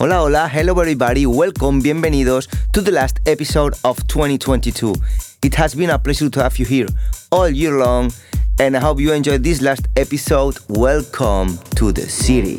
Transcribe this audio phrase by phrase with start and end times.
[0.00, 4.94] Hola, hola, hello everybody, welcome, bienvenidos to the last episode of 2022.
[5.42, 6.86] It has been a pleasure to have you here
[7.32, 8.12] all year long,
[8.60, 10.56] and I hope you enjoyed this last episode.
[10.68, 12.58] Welcome to the city.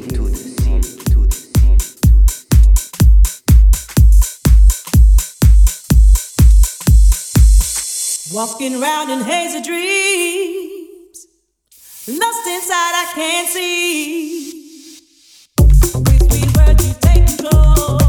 [8.33, 11.27] Walking around in hazy dreams,
[12.06, 14.59] lost inside I can't see.
[17.41, 18.08] Now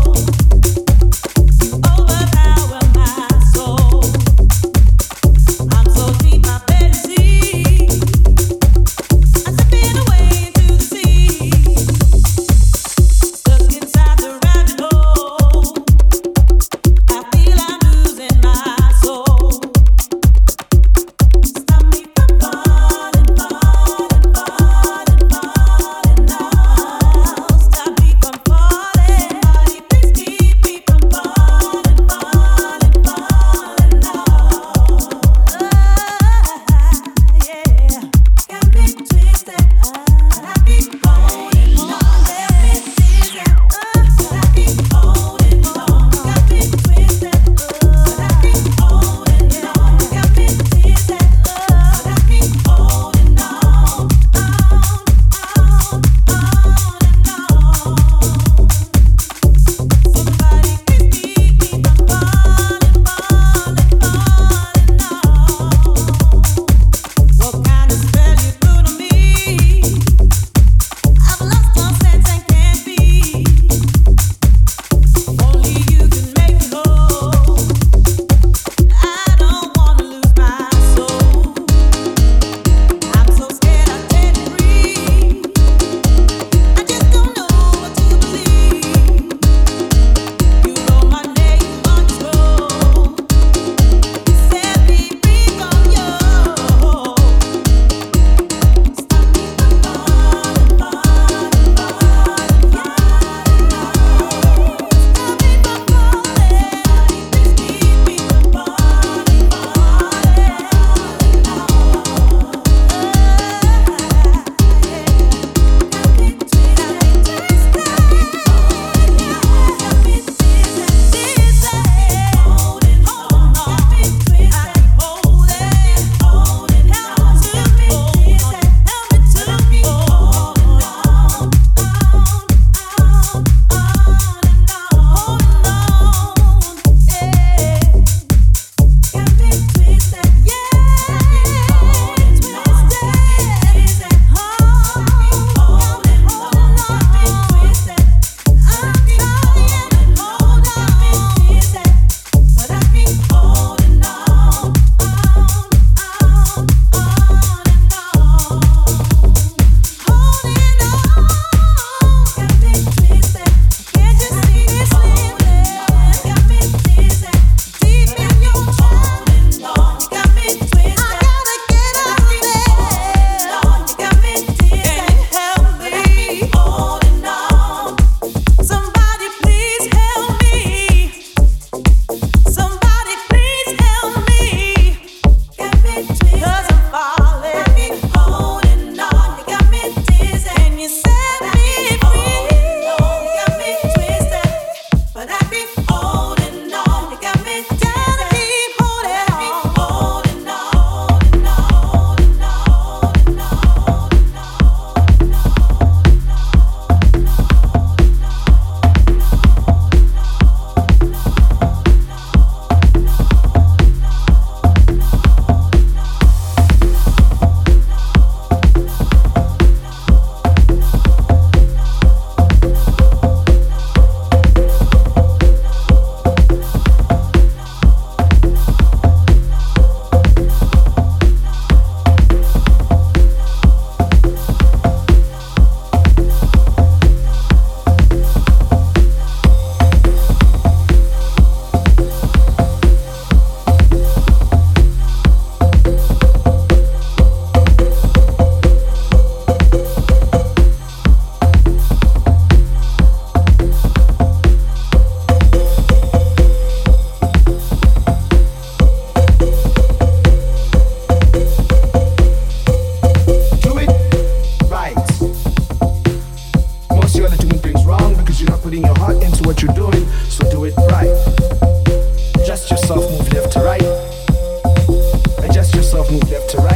[276.10, 276.69] move left to right.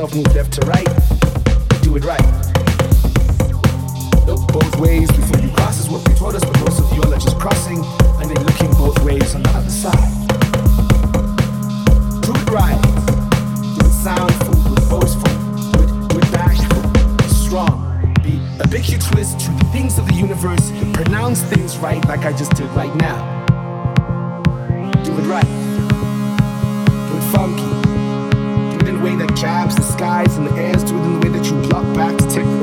[0.00, 0.86] yourself, move left to right.
[1.82, 2.24] Do it right.
[4.26, 7.02] Look both ways before you cross is what they taught us, but most of you
[7.02, 7.84] are just crossing
[8.20, 10.10] and then looking both ways on the other side.
[12.22, 12.80] Do it right.
[13.76, 15.34] Do it soundful, do it boastful,
[15.72, 20.06] do it, do it bashful, be strong, be a vichy twist to the things of
[20.06, 23.44] the universe, pronounce things right like I just did right now.
[25.04, 25.44] Do it right.
[27.08, 27.79] Do it funky
[29.40, 32.28] jabs, the skies, and the airs, to it the way that you block back to
[32.28, 32.59] take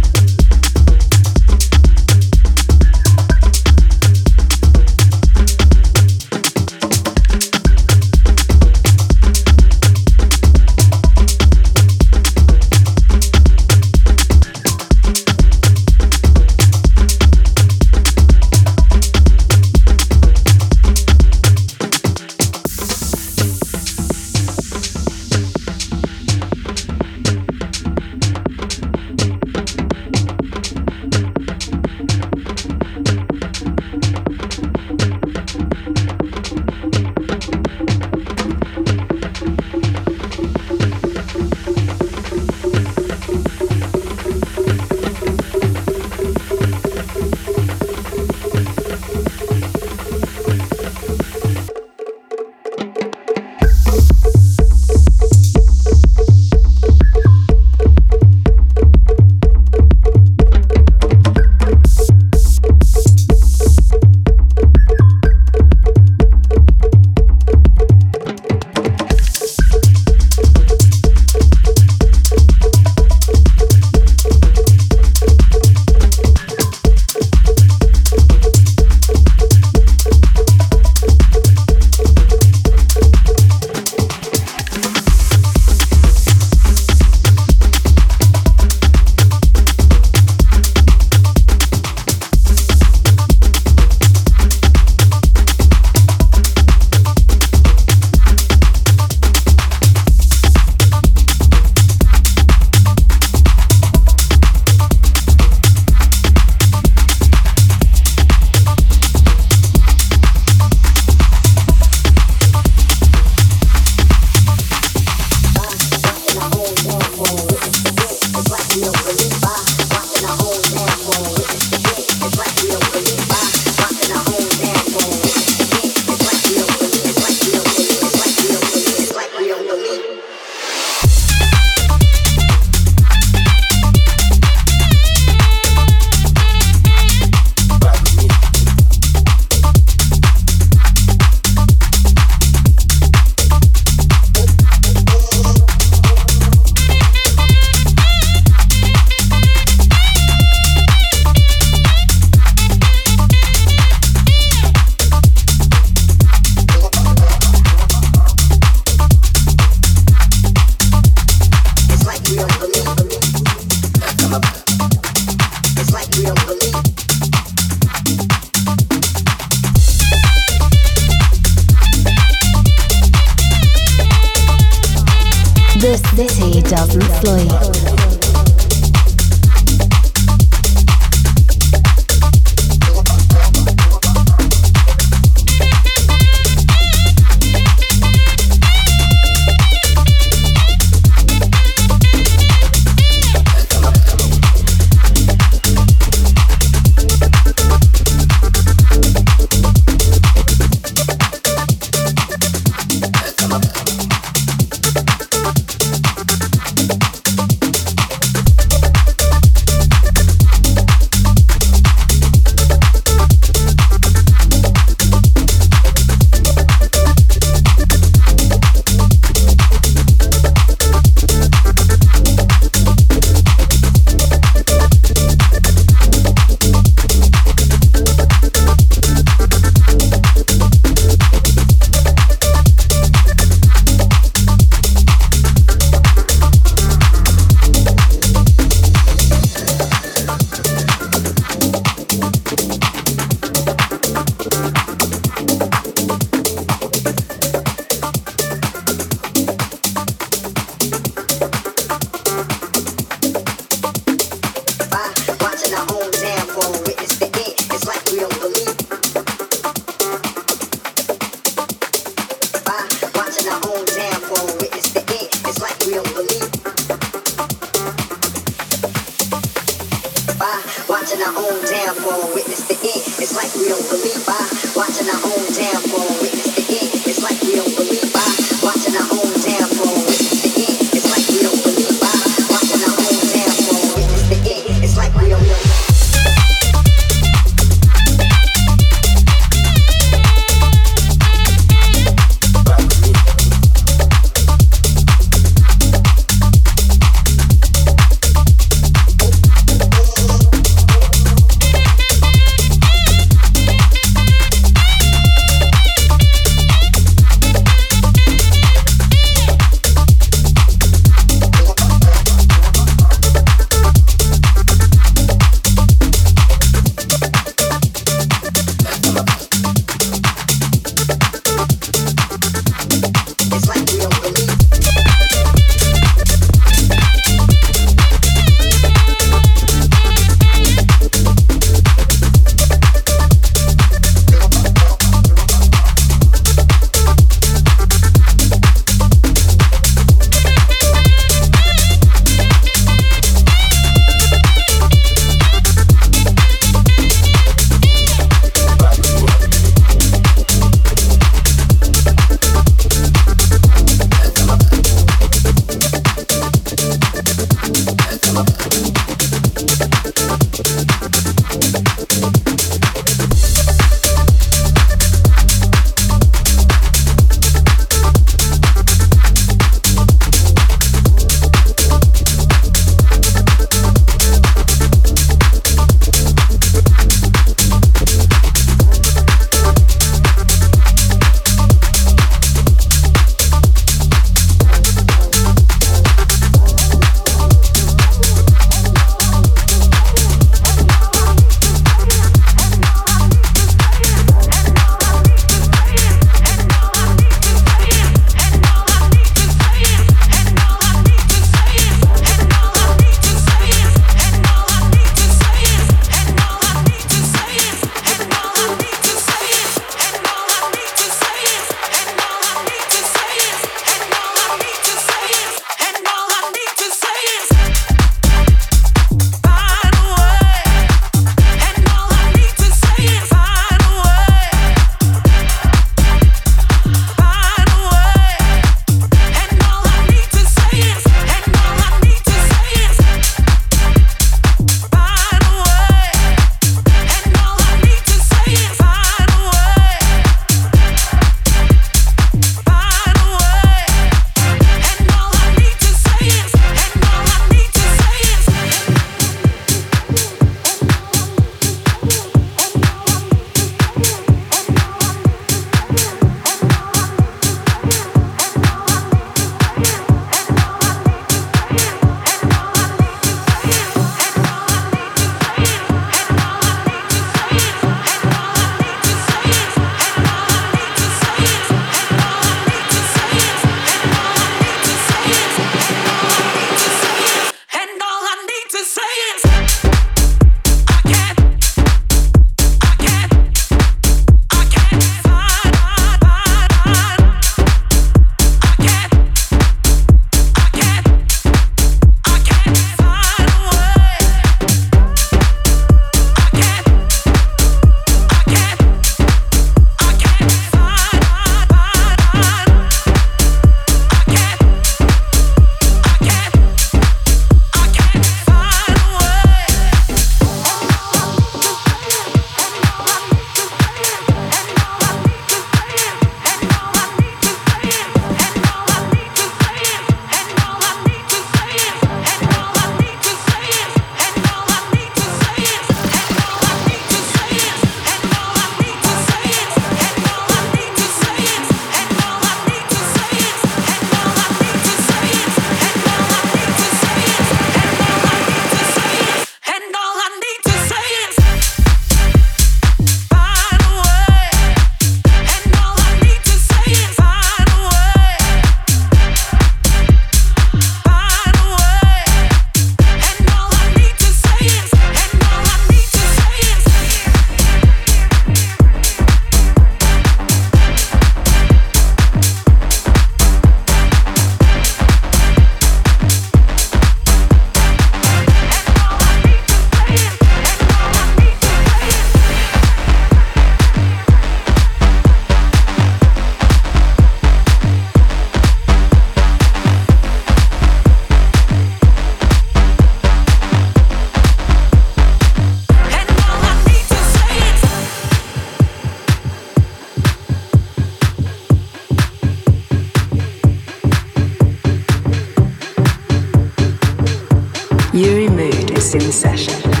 [599.01, 600.00] mixing session.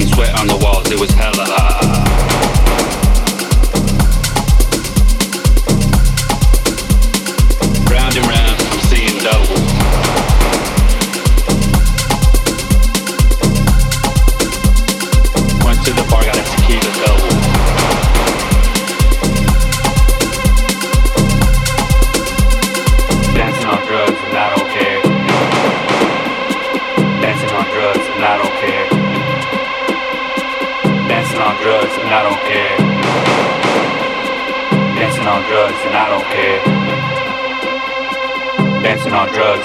[0.00, 2.05] seats wet on the walls, it was hella hot.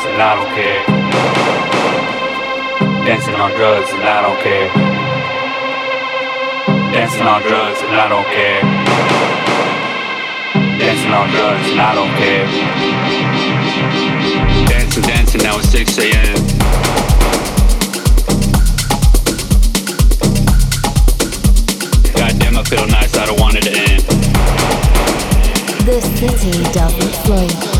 [0.02, 0.86] drugs and I don't care.
[3.06, 4.70] Dancing on drugs and I don't care.
[6.92, 8.62] Dancing on drugs and I don't care.
[10.80, 12.48] Dancing on drugs and I don't care.
[14.68, 16.38] Dancing, dancing, now it's 6 a.m.
[22.70, 24.04] feel nice, I don't want it to end.
[25.86, 27.71] The city doesn't flow.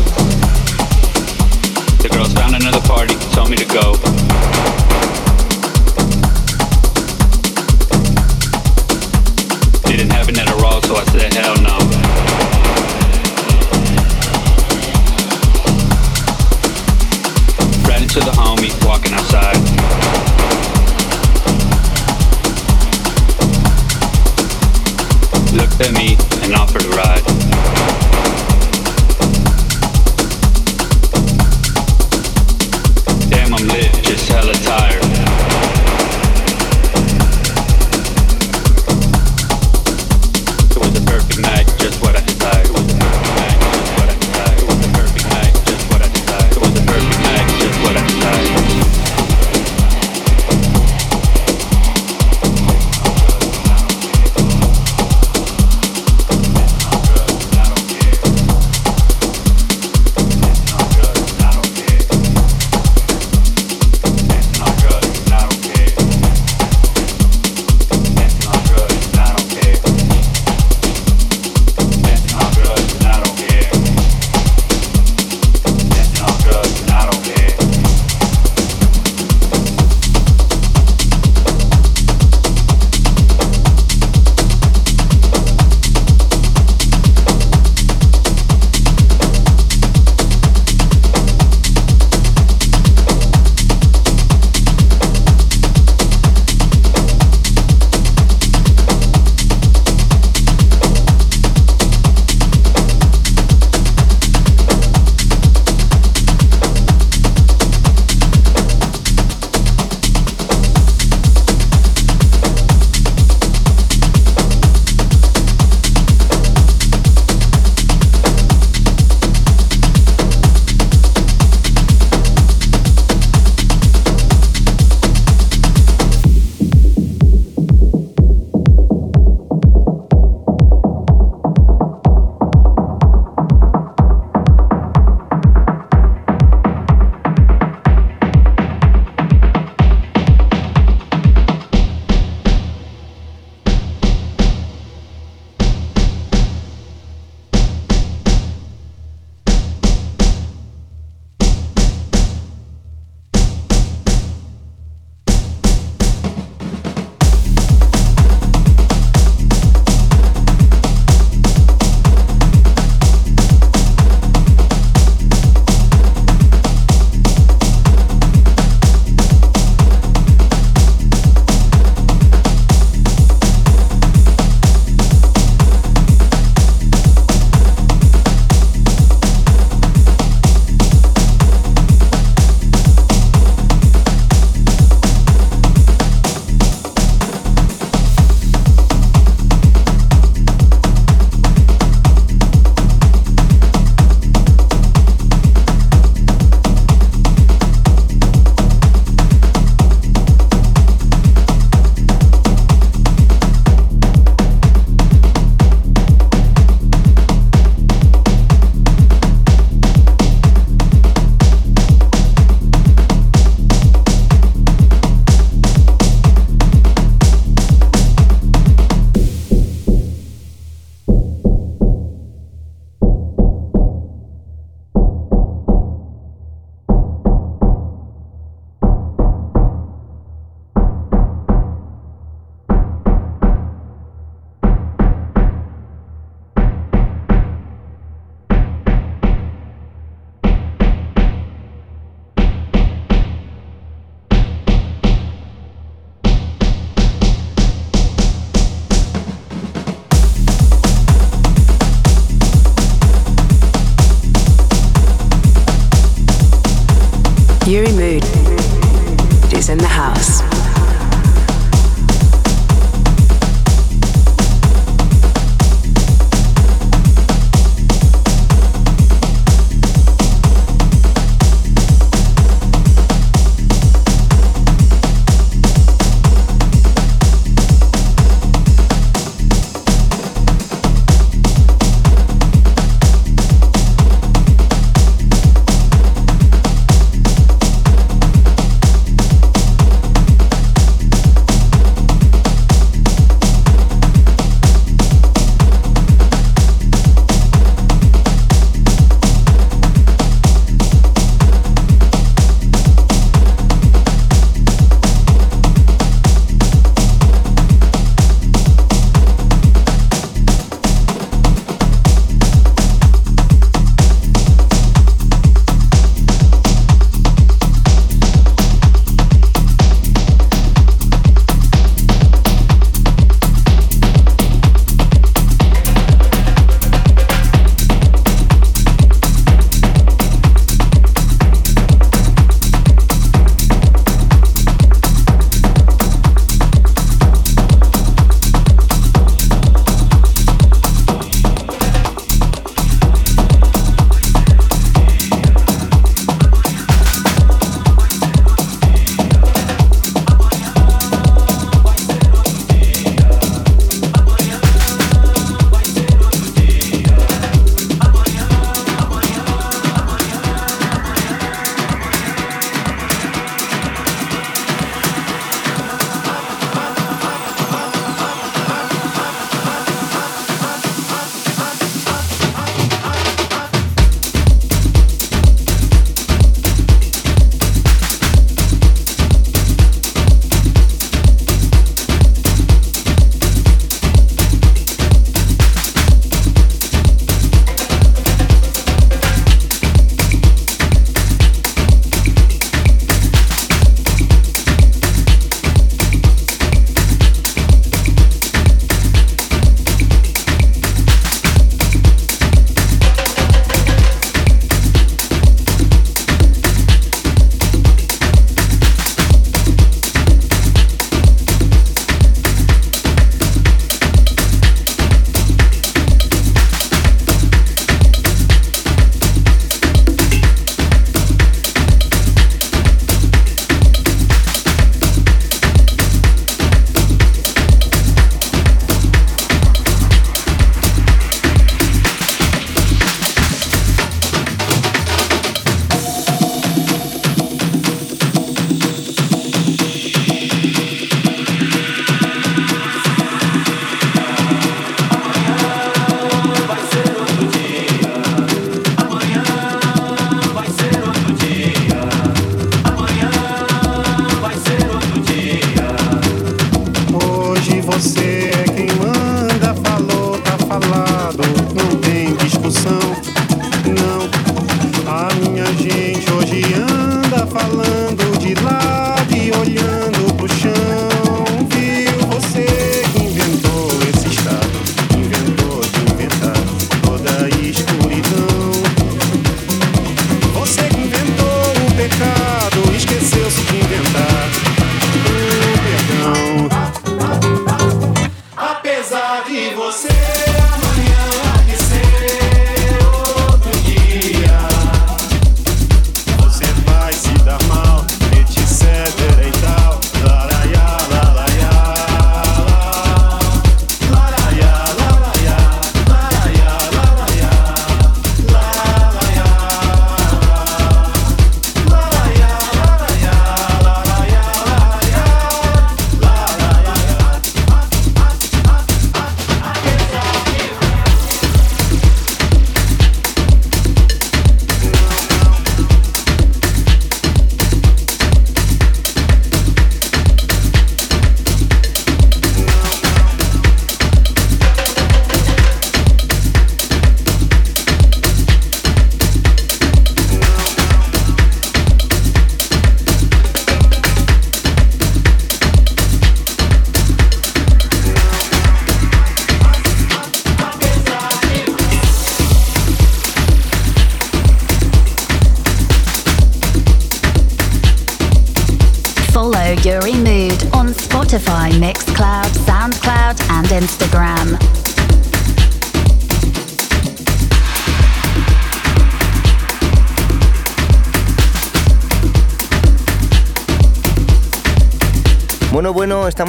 [3.52, 4.11] me to go.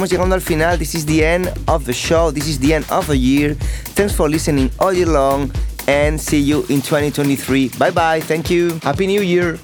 [0.04, 0.78] Estamos llegando al final.
[0.78, 2.30] This is the end of the show.
[2.30, 3.56] This is the end of the year.
[3.94, 5.50] Thanks for listening all year long
[5.88, 7.70] and see you in 2023.
[7.78, 8.20] Bye bye.
[8.20, 8.78] Thank you.
[8.82, 9.58] Happy New Year.